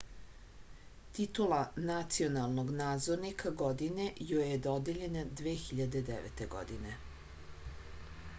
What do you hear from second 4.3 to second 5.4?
joj je dodeljena